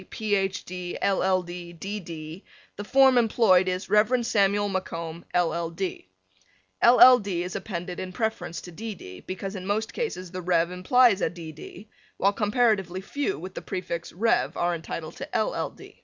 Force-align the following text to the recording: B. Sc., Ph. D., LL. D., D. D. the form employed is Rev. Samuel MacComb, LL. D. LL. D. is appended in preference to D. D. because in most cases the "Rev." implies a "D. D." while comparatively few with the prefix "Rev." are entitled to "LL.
B. 0.01 0.03
Sc., 0.03 0.09
Ph. 0.09 0.65
D., 0.65 0.97
LL. 0.99 1.43
D., 1.43 1.73
D. 1.73 1.99
D. 1.99 2.43
the 2.75 2.83
form 2.83 3.19
employed 3.19 3.67
is 3.67 3.87
Rev. 3.87 4.25
Samuel 4.25 4.67
MacComb, 4.67 5.25
LL. 5.35 5.69
D. 5.69 6.07
LL. 6.83 7.19
D. 7.19 7.43
is 7.43 7.55
appended 7.55 7.99
in 7.99 8.11
preference 8.11 8.61
to 8.61 8.71
D. 8.71 8.95
D. 8.95 9.19
because 9.19 9.55
in 9.55 9.67
most 9.67 9.93
cases 9.93 10.31
the 10.31 10.41
"Rev." 10.41 10.71
implies 10.71 11.21
a 11.21 11.29
"D. 11.29 11.51
D." 11.51 11.87
while 12.17 12.33
comparatively 12.33 13.01
few 13.01 13.37
with 13.37 13.53
the 13.53 13.61
prefix 13.61 14.11
"Rev." 14.11 14.57
are 14.57 14.73
entitled 14.73 15.17
to 15.17 15.29
"LL. 15.39 15.75